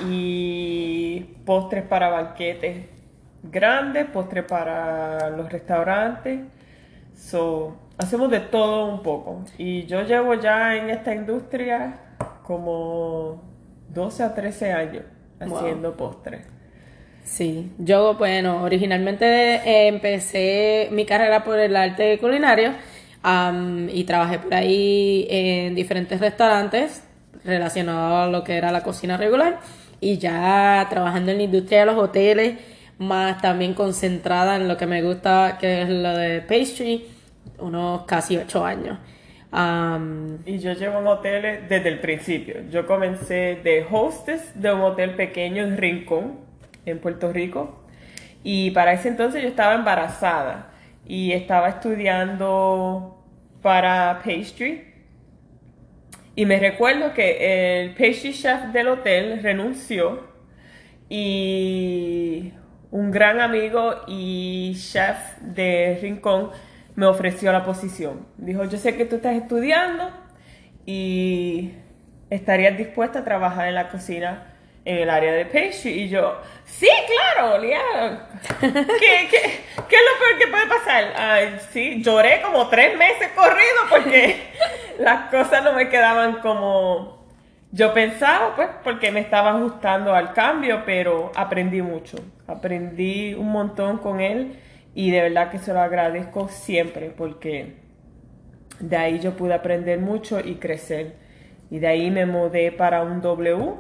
y 0.01 1.21
postres 1.45 1.83
para 1.83 2.09
banquetes 2.09 2.87
grandes, 3.43 4.07
postres 4.07 4.45
para 4.45 5.31
los 5.31 5.51
restaurantes. 5.51 6.41
So, 7.17 7.77
hacemos 7.97 8.31
de 8.31 8.41
todo 8.41 8.87
un 8.87 9.03
poco. 9.03 9.45
Y 9.59 9.87
yo 9.87 10.03
llevo 10.03 10.35
ya 10.35 10.77
en 10.77 10.91
esta 10.91 11.15
industria 11.15 11.95
como 12.43 13.43
12 13.89 14.23
a 14.23 14.35
13 14.35 14.73
años 14.73 15.05
haciendo 15.41 15.97
postres. 15.97 16.47
Sí, 17.25 17.73
yo, 17.79 18.15
bueno, 18.15 18.63
originalmente 18.63 19.27
eh, 19.27 19.89
empecé 19.89 20.89
mi 20.93 21.05
carrera 21.05 21.45
por 21.45 21.59
el 21.59 21.77
arte 21.77 22.19
culinario 22.19 22.73
y 23.93 24.05
trabajé 24.05 24.39
por 24.39 24.55
ahí 24.55 25.27
en 25.29 25.75
diferentes 25.75 26.21
restaurantes 26.21 27.03
relacionados 27.45 28.29
a 28.29 28.31
lo 28.31 28.45
que 28.45 28.57
era 28.57 28.73
la 28.73 28.83
cocina 28.83 29.19
regular 29.19 29.59
y 30.01 30.17
ya 30.17 30.87
trabajando 30.89 31.33
en 31.33 31.39
la 31.39 31.43
industria 31.43 31.81
de 31.81 31.87
los 31.87 31.99
hoteles, 31.99 32.59
más 32.99 33.41
también 33.41 33.75
concentrada 33.75 34.57
en 34.57 34.69
lo 34.69 34.77
que 34.77 34.87
me 34.87 35.03
gusta, 35.03 35.57
que 35.61 35.83
es 35.83 35.89
lo 35.89 36.17
de 36.17 36.41
pastry, 36.43 37.07
unos 37.59 38.03
casi 38.05 38.37
ocho 38.37 38.65
años. 38.65 38.99
y 40.45 40.59
yo 40.59 40.73
llevo 40.73 40.99
en 41.25 41.69
desde 41.69 41.89
el 41.89 42.01
principio. 42.01 42.57
Yo 42.71 42.87
comencé 42.87 43.61
de 43.63 43.87
hostess 43.91 44.61
de 44.61 44.73
un 44.73 44.83
hotel 44.83 45.15
pequeño 45.15 45.63
en 45.63 45.77
Rincón, 45.77 46.41
en 46.85 46.99
Puerto 46.99 47.33
Rico. 47.33 47.85
Y 48.43 48.71
para 48.73 48.93
ese 48.93 49.09
entonces 49.09 49.43
yo 49.43 49.49
estaba 49.49 49.75
embarazada 49.75 50.71
y 51.07 51.33
estaba 51.33 51.69
estudiando 51.69 53.25
para 53.63 54.21
pastry. 54.25 54.85
Y 56.35 56.47
me 56.47 56.59
recuerdo 56.61 57.15
que 57.15 57.81
el 57.81 57.91
pastry 57.95 58.33
chef 58.33 58.67
del 58.73 58.89
hotel 58.89 59.43
renunció 59.43 60.29
y 61.09 62.53
un 62.91 63.11
gran 63.11 63.41
amigo 63.41 64.03
y 64.07 64.75
chef 64.77 65.17
de 65.41 65.99
Rincón 66.01 66.51
me 66.95 67.07
ofreció 67.07 67.53
la 67.53 67.65
posición. 67.65 68.27
Dijo, 68.37 68.65
yo 68.65 68.79
sé 68.79 68.97
que 68.97 69.05
tú 69.05 69.17
estás 69.17 69.37
estudiando 69.37 70.11
y 70.85 71.75
estarías 72.31 72.77
dispuesta 72.77 73.21
a 73.21 73.25
trabajar 73.25 73.69
en 73.69 73.75
la 73.75 73.89
cocina 73.89 74.55
en 74.85 74.99
el 74.99 75.11
área 75.11 75.33
de 75.33 75.45
pastry. 75.45 75.91
Y 75.91 76.09
yo, 76.09 76.41
sí, 76.65 76.89
claro, 77.07 77.59
Liana. 77.59 78.27
¿Qué, 78.59 79.29
qué, 79.31 79.41
qué 79.89 79.97
es 79.97 80.03
lo 80.03 80.19
peor 80.19 80.39
que 80.39 80.47
puede 80.51 80.67
pasar? 80.67 81.13
Ay, 81.17 81.59
sí, 81.71 82.03
lloré 82.03 82.41
como 82.43 82.69
tres 82.69 82.97
meses 82.97 83.29
corrido 83.35 83.79
porque 83.91 84.49
las 84.99 85.31
cosas 85.31 85.63
no 85.63 85.75
me 85.75 85.89
quedaban 85.89 86.41
como 86.41 87.18
yo 87.71 87.93
pensaba, 87.93 88.57
pues, 88.57 88.69
porque 88.83 89.11
me 89.11 89.21
estaba 89.21 89.51
ajustando 89.51 90.15
al 90.15 90.33
cambio, 90.33 90.83
pero 90.87 91.31
aprendí 91.35 91.83
mucho. 91.83 92.17
Aprendí 92.47 93.35
un 93.35 93.51
montón 93.51 93.99
con 93.99 94.21
él 94.21 94.59
y 94.95 95.11
de 95.11 95.21
verdad 95.21 95.51
que 95.51 95.59
se 95.59 95.75
lo 95.75 95.81
agradezco 95.81 96.49
siempre 96.49 97.11
porque 97.11 97.77
de 98.81 98.97
ahí 98.97 99.21
yo 99.21 99.37
pude 99.37 99.53
aprender 99.53 100.01
mucho 100.01 100.41
y 100.41 100.55
crecer. 100.55 101.17
Y 101.71 101.79
de 101.79 101.89
ahí 101.89 102.11
me 102.11 102.25
mudé 102.25 102.73
para 102.73 103.03
un 103.03 103.21
W 103.21 103.75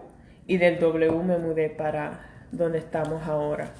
y 0.47 0.59
del 0.59 0.79
W 0.79 1.23
me 1.23 1.39
mudé 1.39 1.71
para 1.71 2.27
donde 2.53 2.79
estamos 2.79 3.27
ahora. 3.27 3.71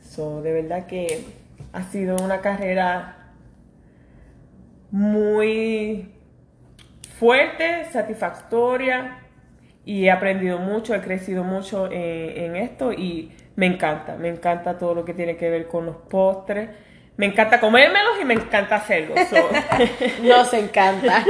So, 0.00 0.42
de 0.42 0.52
verdad 0.52 0.86
que 0.86 1.24
ha 1.72 1.82
sido 1.84 2.16
una 2.22 2.42
carrera 2.42 3.32
muy 4.90 6.12
fuerte, 7.18 7.86
satisfactoria 7.90 9.25
y 9.86 10.06
he 10.06 10.10
aprendido 10.10 10.58
mucho, 10.58 10.94
he 10.94 11.00
crecido 11.00 11.44
mucho 11.44 11.88
en, 11.90 12.56
esto 12.56 12.92
y 12.92 13.32
me 13.54 13.66
encanta, 13.66 14.16
me 14.16 14.28
encanta 14.28 14.76
todo 14.76 14.96
lo 14.96 15.04
que 15.04 15.14
tiene 15.14 15.36
que 15.36 15.48
ver 15.48 15.68
con 15.68 15.86
los 15.86 15.96
postres. 15.96 16.68
Me 17.16 17.24
encanta 17.24 17.60
comérmelos 17.60 18.20
y 18.20 18.24
me 18.26 18.34
encanta 18.34 18.76
hacerlos. 18.76 19.18
Nos 20.22 20.52
encanta. 20.52 21.24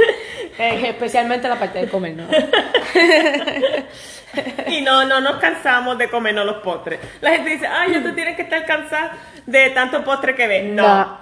Eh, 0.59 0.89
especialmente 0.89 1.47
la 1.47 1.55
parte 1.55 1.79
de 1.79 1.87
comer, 1.87 2.15
¿no? 2.15 2.27
y 4.67 4.81
no, 4.81 5.05
no 5.05 5.21
nos 5.21 5.37
cansamos 5.37 5.97
de 5.99 6.09
comernos 6.09 6.45
los 6.45 6.57
postres. 6.57 6.99
La 7.21 7.29
gente 7.29 7.51
dice, 7.51 7.67
ay, 7.67 8.01
tú 8.01 8.11
tienes 8.13 8.35
que 8.35 8.41
estar 8.41 8.65
cansada 8.65 9.17
de 9.45 9.69
tanto 9.69 10.03
postre 10.03 10.35
que 10.35 10.47
ves. 10.47 10.73
No. 10.73 11.19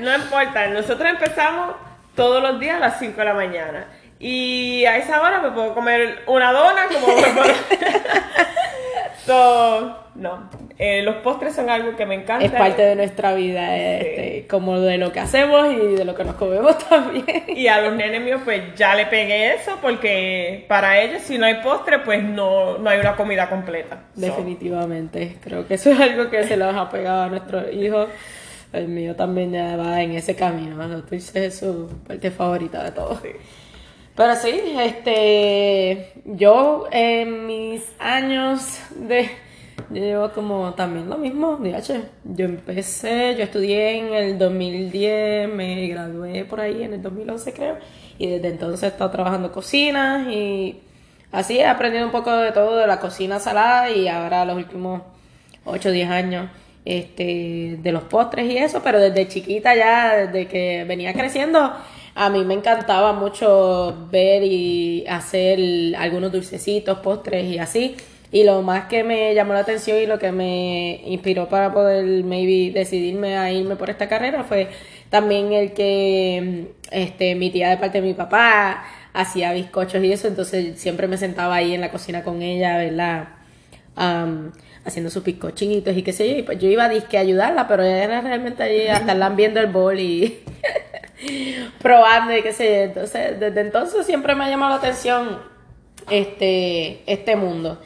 No, 0.00 0.16
importa. 0.16 0.66
Nosotros 0.66 1.08
empezamos 1.08 1.76
todos 2.16 2.42
los 2.42 2.58
días 2.58 2.76
a 2.76 2.80
las 2.80 2.98
5 2.98 3.16
de 3.16 3.24
la 3.24 3.34
mañana. 3.34 3.86
Y 4.18 4.84
a 4.86 4.96
esa 4.96 5.20
hora 5.20 5.40
me 5.40 5.50
puedo 5.50 5.74
comer 5.74 6.22
una 6.26 6.52
dona 6.52 6.86
como 6.86 7.16
me 7.16 7.28
puedo... 7.28 7.54
so, 9.26 9.96
no, 10.14 10.48
eh, 10.78 11.02
los 11.02 11.16
postres 11.16 11.54
son 11.54 11.70
algo 11.70 11.96
que 11.96 12.04
me 12.04 12.14
encanta. 12.14 12.44
Es 12.44 12.52
parte 12.52 12.82
de 12.82 12.96
nuestra 12.96 13.34
vida, 13.34 13.76
este, 13.76 14.46
como 14.46 14.78
de 14.80 14.98
lo 14.98 15.10
que 15.10 15.20
hacemos 15.20 15.72
y 15.72 15.94
de 15.94 16.04
lo 16.04 16.14
que 16.14 16.24
nos 16.24 16.34
comemos 16.34 16.76
también. 16.88 17.44
Y 17.48 17.66
a 17.66 17.80
los 17.80 17.94
nenes 17.94 18.22
míos 18.22 18.42
pues 18.44 18.74
ya 18.76 18.94
le 18.94 19.06
pegué 19.06 19.54
eso 19.54 19.78
porque 19.80 20.64
para 20.68 21.00
ellos 21.00 21.22
si 21.22 21.38
no 21.38 21.46
hay 21.46 21.56
postre 21.56 22.00
pues 22.00 22.22
no, 22.22 22.76
no 22.78 22.90
hay 22.90 23.00
una 23.00 23.16
comida 23.16 23.48
completa. 23.48 24.04
Definitivamente, 24.14 25.36
creo 25.42 25.66
que 25.66 25.74
eso 25.74 25.90
es 25.90 26.00
algo 26.00 26.28
que 26.30 26.44
se 26.44 26.56
los 26.56 26.74
ha 26.74 26.90
pegado 26.90 27.24
a 27.24 27.28
nuestros 27.28 27.72
hijos. 27.72 28.08
El 28.72 28.88
mío 28.88 29.14
también 29.16 29.52
ya 29.52 29.76
va 29.76 30.02
en 30.02 30.12
ese 30.12 30.34
camino, 30.34 30.76
¿no? 30.76 31.02
es 31.10 31.58
su 31.58 31.88
parte 32.06 32.30
favorita 32.30 32.84
de 32.84 32.90
todo. 32.90 33.18
Pero 34.16 34.34
sí, 34.36 34.60
este, 34.80 36.12
yo 36.24 36.86
en 36.90 37.46
mis 37.46 37.82
años 37.98 38.80
de 38.96 39.28
yo 39.90 40.02
llevo 40.02 40.30
como 40.32 40.74
también 40.74 41.08
lo 41.08 41.16
mismo, 41.16 41.58
DH. 41.58 42.00
Yo 42.24 42.44
empecé, 42.44 43.36
yo 43.36 43.44
estudié 43.44 43.98
en 43.98 44.14
el 44.14 44.38
2010, 44.38 45.48
me 45.48 45.86
gradué 45.88 46.44
por 46.44 46.60
ahí 46.60 46.82
en 46.82 46.94
el 46.94 47.02
2011 47.02 47.52
creo, 47.52 47.76
y 48.18 48.26
desde 48.26 48.48
entonces 48.48 48.82
he 48.82 48.86
estado 48.88 49.10
trabajando 49.10 49.52
cocina 49.52 50.26
y 50.32 50.80
así 51.30 51.58
he 51.58 51.66
aprendido 51.66 52.06
un 52.06 52.10
poco 52.10 52.32
de 52.32 52.52
todo 52.52 52.78
de 52.78 52.86
la 52.86 52.98
cocina 52.98 53.38
salada 53.38 53.90
y 53.90 54.08
ahora 54.08 54.44
los 54.44 54.56
últimos 54.56 55.02
8 55.64 55.88
o 55.88 55.92
10 55.92 56.10
años 56.10 56.50
este, 56.84 57.78
de 57.80 57.92
los 57.92 58.04
postres 58.04 58.50
y 58.50 58.58
eso, 58.58 58.80
pero 58.82 58.98
desde 58.98 59.28
chiquita 59.28 59.76
ya, 59.76 60.16
desde 60.16 60.48
que 60.48 60.84
venía 60.84 61.12
creciendo, 61.12 61.72
a 62.16 62.30
mí 62.30 62.44
me 62.46 62.54
encantaba 62.54 63.12
mucho 63.12 64.08
ver 64.10 64.42
y 64.42 65.04
hacer 65.06 65.58
algunos 65.98 66.32
dulcecitos, 66.32 67.00
postres 67.00 67.44
y 67.44 67.58
así. 67.58 67.94
Y 68.32 68.44
lo 68.44 68.62
más 68.62 68.86
que 68.86 69.04
me 69.04 69.34
llamó 69.34 69.52
la 69.52 69.60
atención 69.60 69.98
y 69.98 70.06
lo 70.06 70.18
que 70.18 70.32
me 70.32 71.02
inspiró 71.04 71.48
para 71.48 71.72
poder 71.74 72.24
maybe 72.24 72.72
decidirme 72.72 73.36
a 73.36 73.52
irme 73.52 73.76
por 73.76 73.90
esta 73.90 74.08
carrera 74.08 74.44
fue 74.44 74.68
también 75.10 75.52
el 75.52 75.74
que 75.74 76.72
este 76.90 77.34
mi 77.34 77.50
tía 77.50 77.68
de 77.68 77.76
parte 77.76 78.00
de 78.00 78.06
mi 78.06 78.14
papá 78.14 78.84
hacía 79.12 79.52
bizcochos 79.52 80.02
y 80.02 80.10
eso, 80.12 80.26
entonces 80.26 80.80
siempre 80.80 81.08
me 81.08 81.18
sentaba 81.18 81.56
ahí 81.56 81.74
en 81.74 81.82
la 81.82 81.90
cocina 81.90 82.24
con 82.24 82.42
ella, 82.42 82.78
¿verdad? 82.78 83.28
haciendo 84.84 85.10
sus 85.10 85.24
bizcochitos 85.24 85.96
y 85.96 86.02
qué 86.02 86.12
sé 86.12 86.30
yo, 86.30 86.36
y 86.38 86.42
pues 86.42 86.58
yo 86.58 86.68
iba 86.68 86.84
a 86.84 86.88
disque 86.88 87.18
ayudarla, 87.18 87.66
pero 87.66 87.82
ella 87.82 88.04
era 88.04 88.20
realmente 88.20 88.62
allí 88.62 88.86
a 88.88 88.98
estarla 88.98 89.28
viendo 89.36 89.60
el 89.60 89.66
bol 89.68 89.98
y 89.98 90.40
probando 91.80 92.36
y 92.36 92.42
qué 92.42 92.52
sé 92.52 92.64
yo. 92.66 92.82
Entonces, 92.84 93.40
desde 93.40 93.60
entonces 93.60 94.06
siempre 94.06 94.34
me 94.34 94.44
ha 94.44 94.48
llamado 94.48 94.70
la 94.70 94.78
atención 94.78 95.38
este, 96.10 97.02
este 97.10 97.36
mundo 97.36 97.80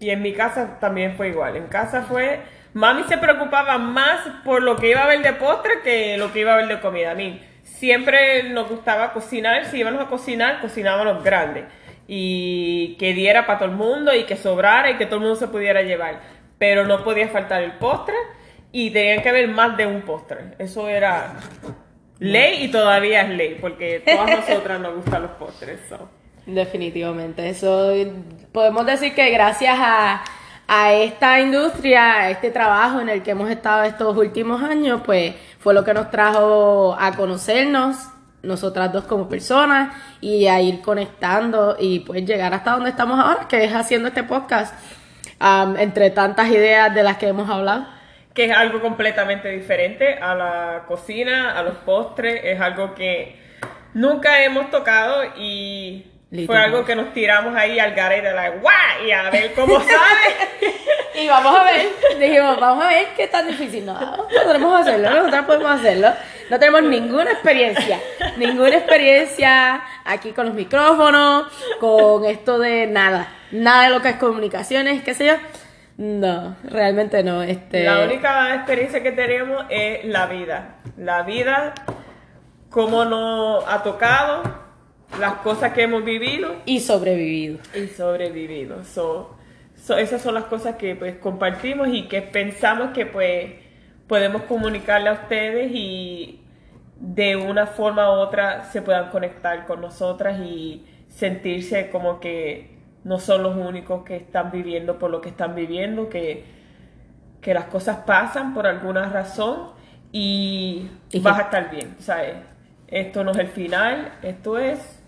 y 0.00 0.10
en 0.10 0.22
mi 0.22 0.32
casa 0.32 0.78
también 0.80 1.14
fue 1.16 1.28
igual. 1.28 1.56
En 1.56 1.66
casa 1.68 2.02
fue, 2.02 2.40
mami 2.72 3.04
se 3.04 3.18
preocupaba 3.18 3.78
más 3.78 4.20
por 4.44 4.62
lo 4.62 4.76
que 4.76 4.90
iba 4.90 5.00
a 5.00 5.04
haber 5.04 5.22
de 5.22 5.34
postre 5.34 5.82
que 5.84 6.16
lo 6.16 6.32
que 6.32 6.40
iba 6.40 6.52
a 6.52 6.54
haber 6.54 6.68
de 6.68 6.80
comida. 6.80 7.12
A 7.12 7.14
mí 7.14 7.40
siempre 7.62 8.44
nos 8.44 8.68
gustaba 8.68 9.12
cocinar, 9.12 9.66
si 9.66 9.78
íbamos 9.78 10.02
a 10.02 10.06
cocinar, 10.06 10.60
cocinábamos 10.60 11.22
grandes. 11.22 11.64
Y 12.08 12.96
que 12.98 13.12
diera 13.12 13.46
para 13.46 13.60
todo 13.60 13.68
el 13.68 13.76
mundo 13.76 14.12
y 14.12 14.24
que 14.24 14.36
sobrara 14.36 14.90
y 14.90 14.96
que 14.96 15.06
todo 15.06 15.16
el 15.16 15.22
mundo 15.22 15.36
se 15.36 15.46
pudiera 15.46 15.82
llevar. 15.82 16.20
Pero 16.58 16.84
no 16.84 17.04
podía 17.04 17.28
faltar 17.28 17.62
el 17.62 17.72
postre 17.72 18.16
y 18.72 18.90
tenía 18.90 19.22
que 19.22 19.28
haber 19.28 19.48
más 19.48 19.76
de 19.76 19.86
un 19.86 20.02
postre. 20.02 20.54
Eso 20.58 20.88
era 20.88 21.34
ley 22.18 22.64
y 22.64 22.68
todavía 22.68 23.22
es 23.22 23.30
ley, 23.30 23.58
porque 23.60 24.02
todas 24.04 24.30
nosotras 24.48 24.80
nos 24.80 24.96
gustan 24.96 25.22
los 25.22 25.32
postres. 25.32 25.80
Definitivamente, 26.46 27.48
eso 27.48 27.92
podemos 28.52 28.86
decir 28.86 29.14
que 29.14 29.30
gracias 29.30 29.76
a, 29.78 30.22
a 30.66 30.92
esta 30.92 31.40
industria, 31.40 32.14
a 32.14 32.30
este 32.30 32.50
trabajo 32.50 33.00
en 33.00 33.08
el 33.08 33.22
que 33.22 33.32
hemos 33.32 33.50
estado 33.50 33.84
estos 33.84 34.16
últimos 34.16 34.62
años, 34.62 35.02
pues 35.04 35.34
fue 35.58 35.74
lo 35.74 35.84
que 35.84 35.94
nos 35.94 36.10
trajo 36.10 36.96
a 36.98 37.14
conocernos, 37.14 37.96
nosotras 38.42 38.92
dos 38.92 39.04
como 39.04 39.28
personas, 39.28 39.94
y 40.20 40.46
a 40.46 40.60
ir 40.60 40.80
conectando 40.80 41.76
y 41.78 42.00
pues 42.00 42.24
llegar 42.24 42.54
hasta 42.54 42.72
donde 42.72 42.90
estamos 42.90 43.18
ahora, 43.18 43.46
que 43.48 43.64
es 43.64 43.74
haciendo 43.74 44.08
este 44.08 44.22
podcast, 44.22 44.74
entre 45.78 46.10
tantas 46.10 46.48
ideas 46.50 46.94
de 46.94 47.02
las 47.02 47.16
que 47.16 47.28
hemos 47.28 47.48
hablado. 47.48 47.99
Que 48.34 48.44
es 48.44 48.56
algo 48.56 48.80
completamente 48.80 49.48
diferente 49.50 50.14
a 50.14 50.34
la 50.34 50.84
cocina, 50.86 51.58
a 51.58 51.62
los 51.62 51.74
postres, 51.78 52.40
es 52.44 52.60
algo 52.60 52.94
que 52.94 53.36
nunca 53.94 54.42
hemos 54.44 54.70
tocado 54.70 55.24
y 55.36 56.06
Fue 56.46 56.56
algo 56.56 56.84
que 56.84 56.94
nos 56.94 57.12
tiramos 57.12 57.56
ahí 57.56 57.80
al 57.80 57.92
garete, 57.92 58.32
la 58.32 58.50
guay, 58.50 59.08
y 59.08 59.10
a 59.10 59.30
ver 59.30 59.52
cómo 59.54 59.80
sale. 59.80 60.74
y 61.20 61.26
vamos 61.26 61.58
a 61.58 61.64
ver, 61.64 61.88
dijimos, 62.20 62.60
vamos 62.60 62.84
a 62.84 62.88
ver 62.88 63.08
qué 63.16 63.26
tan 63.26 63.48
difícil. 63.48 63.84
No, 63.84 63.98
podemos 64.44 64.80
hacerlo, 64.80 65.10
nosotros 65.10 65.44
podemos 65.46 65.80
hacerlo. 65.80 66.12
No 66.48 66.58
tenemos 66.58 66.82
ninguna 66.82 67.32
experiencia, 67.32 68.00
ninguna 68.36 68.76
experiencia 68.76 69.82
aquí 70.04 70.32
con 70.32 70.46
los 70.46 70.54
micrófonos, 70.54 71.46
con 71.80 72.24
esto 72.24 72.58
de 72.58 72.86
nada, 72.86 73.28
nada 73.50 73.84
de 73.84 73.90
lo 73.90 74.02
que 74.02 74.10
es 74.10 74.16
comunicaciones, 74.16 75.02
qué 75.02 75.14
sé 75.14 75.26
yo. 75.26 75.34
No, 76.00 76.56
realmente 76.64 77.22
no. 77.22 77.42
Este... 77.42 77.84
La 77.84 78.02
única 78.02 78.54
experiencia 78.54 79.02
que 79.02 79.12
tenemos 79.12 79.66
es 79.68 80.02
la 80.06 80.24
vida. 80.28 80.76
La 80.96 81.24
vida, 81.24 81.74
cómo 82.70 83.04
nos 83.04 83.62
ha 83.68 83.82
tocado, 83.82 84.42
las 85.20 85.34
cosas 85.34 85.74
que 85.74 85.82
hemos 85.82 86.02
vivido. 86.02 86.56
Y 86.64 86.80
sobrevivido. 86.80 87.58
Y 87.74 87.86
sobrevivido. 87.88 88.82
So, 88.82 89.36
esas 89.98 90.22
son 90.22 90.32
las 90.32 90.44
cosas 90.44 90.76
que 90.76 90.96
pues 90.96 91.16
compartimos 91.16 91.88
y 91.88 92.08
que 92.08 92.22
pensamos 92.22 92.92
que 92.94 93.04
pues 93.04 93.52
podemos 94.06 94.44
comunicarle 94.44 95.10
a 95.10 95.12
ustedes 95.12 95.70
y 95.70 96.40
de 96.98 97.36
una 97.36 97.66
forma 97.66 98.10
u 98.10 98.20
otra 98.20 98.64
se 98.64 98.80
puedan 98.80 99.10
conectar 99.10 99.66
con 99.66 99.82
nosotras 99.82 100.40
y 100.40 100.82
sentirse 101.10 101.90
como 101.90 102.20
que 102.20 102.79
no 103.04 103.18
son 103.18 103.42
los 103.42 103.56
únicos 103.56 104.04
que 104.04 104.16
están 104.16 104.50
viviendo 104.50 104.98
por 104.98 105.10
lo 105.10 105.20
que 105.20 105.30
están 105.30 105.54
viviendo, 105.54 106.08
que, 106.08 106.44
que 107.40 107.54
las 107.54 107.64
cosas 107.64 107.98
pasan 108.06 108.54
por 108.54 108.66
alguna 108.66 109.08
razón 109.08 109.70
y, 110.12 110.88
vas 111.22 111.38
a 111.38 111.42
estar 111.42 111.70
bien, 111.70 111.96
¿sabes? 111.98 112.34
Esto 112.88 113.24
no 113.24 113.30
es 113.30 113.38
el 113.38 113.48
final, 113.48 114.12
esto 114.22 114.58
es 114.58 115.02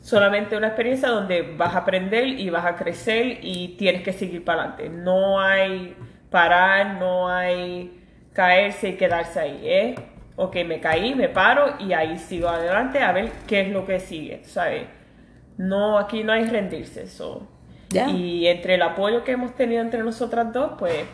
solamente 0.00 0.56
una 0.56 0.68
experiencia 0.68 1.08
donde 1.08 1.42
vas 1.42 1.74
a 1.74 1.78
aprender 1.78 2.26
y 2.26 2.48
vas 2.50 2.64
a 2.64 2.76
crecer 2.76 3.38
y 3.42 3.76
tienes 3.76 4.02
que 4.02 4.12
seguir 4.12 4.44
para 4.44 4.62
adelante. 4.62 4.88
No 4.88 5.40
hay 5.40 5.96
parar, 6.30 6.98
no 6.98 7.28
hay 7.28 8.00
caerse 8.32 8.90
y 8.90 8.96
quedarse 8.96 9.40
ahí. 9.40 9.60
¿eh? 9.64 9.94
Ok, 10.36 10.56
me 10.66 10.80
caí, 10.80 11.14
me 11.14 11.28
paro 11.28 11.74
y 11.80 11.92
ahí 11.92 12.18
sigo 12.18 12.48
adelante 12.48 13.00
a 13.00 13.12
ver 13.12 13.32
qué 13.48 13.62
es 13.62 13.68
lo 13.70 13.84
que 13.84 13.98
sigue, 13.98 14.44
¿sabes? 14.44 14.95
No, 15.58 15.98
aquí 15.98 16.22
no 16.22 16.32
hay 16.32 16.44
rendirse. 16.44 17.02
eso 17.04 17.46
Y 17.90 18.46
entre 18.46 18.74
el 18.74 18.82
apoyo 18.82 19.24
que 19.24 19.32
hemos 19.32 19.54
tenido 19.54 19.80
entre 19.80 20.02
nosotras 20.02 20.52
dos, 20.52 20.72
pues 20.78 21.04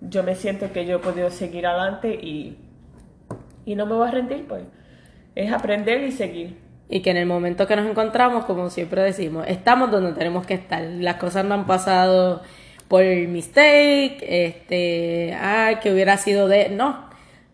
yo 0.00 0.22
me 0.22 0.34
siento 0.34 0.72
que 0.72 0.86
yo 0.86 0.96
he 0.96 0.98
podido 1.00 1.30
seguir 1.30 1.66
adelante 1.66 2.14
y, 2.14 2.58
y 3.64 3.74
no 3.74 3.86
me 3.86 3.94
voy 3.94 4.08
a 4.08 4.10
rendir, 4.10 4.46
pues. 4.46 4.62
Es 5.34 5.52
aprender 5.52 6.02
y 6.02 6.12
seguir. 6.12 6.58
Y 6.88 7.00
que 7.00 7.10
en 7.10 7.16
el 7.18 7.26
momento 7.26 7.66
que 7.66 7.76
nos 7.76 7.86
encontramos, 7.86 8.44
como 8.44 8.70
siempre 8.70 9.02
decimos, 9.02 9.44
estamos 9.46 9.90
donde 9.90 10.12
tenemos 10.12 10.46
que 10.46 10.54
estar. 10.54 10.82
Las 10.82 11.16
cosas 11.16 11.44
no 11.44 11.54
han 11.54 11.66
pasado 11.66 12.42
por 12.88 13.04
mistake, 13.04 14.18
este, 14.22 15.36
ay, 15.38 15.76
que 15.76 15.92
hubiera 15.92 16.16
sido 16.16 16.48
de... 16.48 16.70
No, 16.70 17.08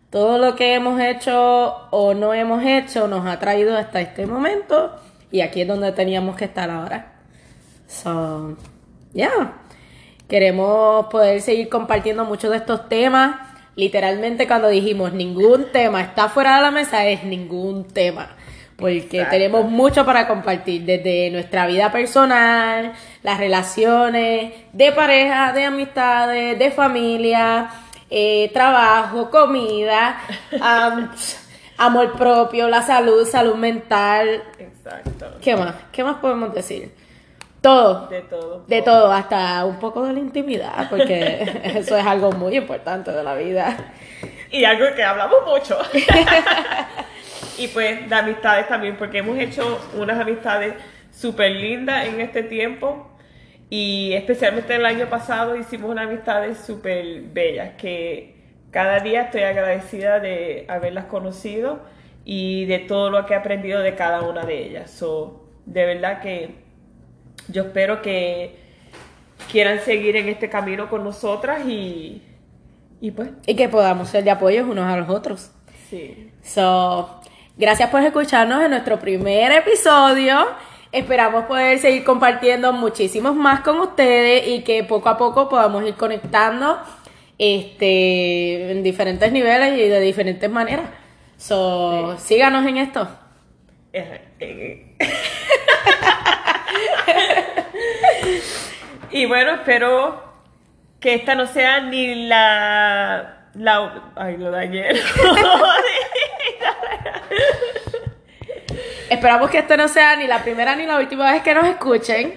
todo 0.09 0.37
lo 0.37 0.55
que 0.55 0.75
hemos 0.75 1.01
hecho 1.01 1.89
o 1.91 2.13
no 2.13 2.33
hemos 2.33 2.63
hecho 2.63 3.09
nos 3.09 3.25
ha 3.25 3.37
traído 3.39 3.75
hasta 3.77 3.99
este 3.99 4.25
momento 4.25 4.95
y 5.31 5.41
aquí 5.41 5.61
es 5.61 5.67
donde 5.67 5.91
teníamos 5.91 6.35
que 6.35 6.45
estar 6.45 6.69
ahora. 6.69 7.13
So, 7.87 8.57
yeah. 9.13 9.61
Queremos 10.27 11.07
poder 11.07 11.41
seguir 11.41 11.69
compartiendo 11.69 12.25
muchos 12.25 12.51
de 12.51 12.57
estos 12.57 12.89
temas. 12.89 13.35
Literalmente 13.75 14.47
cuando 14.47 14.69
dijimos 14.69 15.13
ningún 15.13 15.71
tema 15.71 16.01
está 16.01 16.29
fuera 16.29 16.55
de 16.55 16.61
la 16.61 16.71
mesa 16.71 17.05
es 17.07 17.23
ningún 17.23 17.85
tema 17.85 18.35
porque 18.75 19.25
tenemos 19.29 19.69
mucho 19.69 20.05
para 20.05 20.27
compartir, 20.27 20.83
desde 20.83 21.29
nuestra 21.31 21.65
vida 21.65 21.91
personal, 21.91 22.93
las 23.23 23.37
relaciones 23.37 24.53
de 24.73 24.91
pareja, 24.91 25.53
de 25.53 25.63
amistades, 25.63 26.59
de 26.59 26.71
familia, 26.71 27.69
eh, 28.09 28.51
trabajo, 28.53 29.29
comida, 29.31 30.19
amor 31.77 32.13
propio, 32.13 32.67
la 32.67 32.81
salud, 32.81 33.25
salud 33.25 33.55
mental. 33.55 34.43
Exacto. 34.57 35.37
¿Qué 35.41 35.55
más? 35.55 35.75
¿Qué 35.91 36.03
más 36.03 36.17
podemos 36.17 36.53
decir? 36.53 36.91
Todo. 37.61 38.07
De 38.07 38.21
todo. 38.21 38.63
De 38.67 38.81
todo, 38.81 39.11
hasta 39.11 39.65
un 39.65 39.79
poco 39.79 40.03
de 40.03 40.13
la 40.13 40.19
intimidad, 40.19 40.89
porque 40.89 41.61
eso 41.75 41.97
es 41.97 42.05
algo 42.05 42.31
muy 42.31 42.55
importante 42.57 43.11
de 43.11 43.23
la 43.23 43.35
vida. 43.35 43.75
Y 44.51 44.63
algo 44.65 44.85
que 44.95 45.03
hablamos 45.03 45.39
mucho. 45.45 45.77
y 47.57 47.67
pues 47.69 48.07
de 48.07 48.15
amistades 48.15 48.67
también, 48.67 48.97
porque 48.97 49.19
hemos 49.19 49.37
hecho 49.37 49.79
unas 49.97 50.19
amistades 50.19 50.75
súper 51.11 51.51
lindas 51.51 52.05
en 52.05 52.21
este 52.21 52.43
tiempo 52.43 53.09
y 53.69 54.13
especialmente 54.13 54.75
el 54.75 54.85
año 54.85 55.09
pasado 55.09 55.55
hicimos 55.55 55.89
unas 55.89 56.07
amistades 56.07 56.59
súper 56.59 57.21
bellas 57.21 57.73
que 57.77 58.34
cada 58.75 58.99
día 58.99 59.21
estoy 59.21 59.43
agradecida 59.43 60.19
de 60.19 60.65
haberlas 60.67 61.05
conocido 61.05 61.79
y 62.25 62.65
de 62.65 62.79
todo 62.79 63.09
lo 63.09 63.25
que 63.25 63.33
he 63.33 63.37
aprendido 63.37 63.79
de 63.79 63.95
cada 63.95 64.23
una 64.23 64.43
de 64.43 64.65
ellas. 64.65 64.91
So, 64.91 65.45
de 65.65 65.85
verdad 65.85 66.21
que 66.21 66.55
yo 67.47 67.63
espero 67.63 68.01
que 68.01 68.59
quieran 69.49 69.79
seguir 69.79 70.17
en 70.17 70.27
este 70.27 70.49
camino 70.49 70.89
con 70.89 71.05
nosotras 71.05 71.65
y, 71.65 72.21
y 72.99 73.11
pues. 73.11 73.29
Y 73.47 73.55
que 73.55 73.69
podamos 73.69 74.09
ser 74.09 74.25
de 74.25 74.31
apoyo 74.31 74.65
unos 74.65 74.91
a 74.91 74.97
los 74.97 75.07
otros. 75.07 75.51
Sí. 75.89 76.33
So, 76.43 77.21
Gracias 77.55 77.89
por 77.89 78.01
escucharnos 78.01 78.61
en 78.61 78.71
nuestro 78.71 78.99
primer 78.99 79.53
episodio. 79.53 80.47
Esperamos 80.91 81.45
poder 81.45 81.79
seguir 81.79 82.03
compartiendo 82.03 82.73
muchísimos 82.73 83.37
más 83.37 83.61
con 83.61 83.79
ustedes 83.79 84.49
y 84.49 84.65
que 84.65 84.83
poco 84.83 85.07
a 85.07 85.17
poco 85.17 85.47
podamos 85.47 85.85
ir 85.85 85.93
conectando 85.93 86.77
este, 87.37 88.71
en 88.71 88.83
diferentes 88.83 89.31
niveles 89.31 89.77
y 89.77 89.87
de 89.87 89.99
diferentes 89.99 90.49
maneras. 90.49 90.89
So, 91.37 92.17
síganos 92.17 92.65
en 92.65 92.77
esto. 92.77 93.07
y 99.11 99.25
bueno, 99.25 99.55
espero 99.55 100.23
que 100.99 101.15
esta 101.15 101.35
no 101.35 101.45
sea 101.45 101.81
ni 101.81 102.27
la... 102.27 103.49
la 103.53 104.11
ay, 104.15 104.37
lo 104.37 104.51
dañé. 104.51 104.89
Esperamos 109.09 109.51
que 109.51 109.59
esto 109.59 109.77
no 109.77 109.87
sea 109.87 110.15
ni 110.15 110.27
la 110.27 110.43
primera 110.43 110.75
ni 110.75 110.85
la 110.85 110.97
última 110.97 111.31
vez 111.31 111.43
que 111.43 111.53
nos 111.53 111.67
escuchen. 111.67 112.33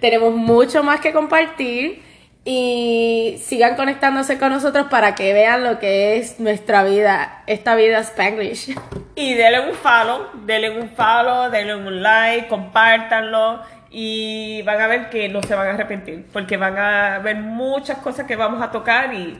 Tenemos 0.00 0.34
mucho 0.34 0.82
más 0.82 1.00
que 1.00 1.12
compartir 1.12 2.02
y 2.50 3.36
sigan 3.42 3.76
conectándose 3.76 4.38
con 4.38 4.48
nosotros 4.48 4.86
para 4.88 5.14
que 5.14 5.34
vean 5.34 5.64
lo 5.64 5.78
que 5.78 6.16
es 6.16 6.40
nuestra 6.40 6.82
vida, 6.82 7.42
esta 7.46 7.76
vida 7.76 7.98
Spanglish. 7.98 8.74
Y 9.16 9.34
denle 9.34 9.68
un 9.68 9.74
follow, 9.74 10.28
denle 10.46 10.80
un 10.80 10.88
follow, 10.88 11.50
denle 11.50 11.74
un 11.76 12.02
like, 12.02 12.48
compártanlo 12.48 13.60
y 13.90 14.62
van 14.62 14.80
a 14.80 14.86
ver 14.86 15.10
que 15.10 15.28
no 15.28 15.42
se 15.42 15.54
van 15.54 15.66
a 15.66 15.70
arrepentir 15.72 16.24
porque 16.32 16.56
van 16.56 16.78
a 16.78 17.18
ver 17.18 17.36
muchas 17.36 17.98
cosas 17.98 18.26
que 18.26 18.34
vamos 18.34 18.62
a 18.62 18.70
tocar 18.70 19.12
y, 19.12 19.38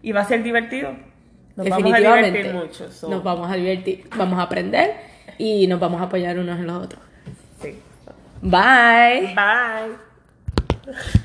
y 0.00 0.12
va 0.12 0.22
a 0.22 0.24
ser 0.24 0.42
divertido. 0.42 0.96
Nos 1.56 1.68
vamos 1.68 1.92
a 1.92 1.98
divertir 1.98 2.54
mucho. 2.54 2.88
Nos 3.06 3.22
vamos 3.22 3.52
a 3.52 3.56
divertir, 3.56 4.08
vamos 4.16 4.38
a 4.38 4.44
aprender 4.44 4.94
y 5.36 5.66
nos 5.66 5.78
vamos 5.78 6.00
a 6.00 6.04
apoyar 6.04 6.38
unos 6.38 6.58
en 6.58 6.66
los 6.66 6.84
otros. 6.84 7.02
Sí. 7.60 7.78
Bye. 8.40 9.34
Bye. 9.34 10.06